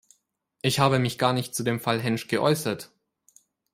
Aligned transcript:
Ich 0.63 0.79
habe 0.79 0.97
mich 0.97 1.19
gar 1.19 1.31
nicht 1.31 1.53
zu 1.53 1.61
dem 1.61 1.79
Fall 1.79 1.99
Hänsch 1.99 2.27
geäußert. 2.27 2.89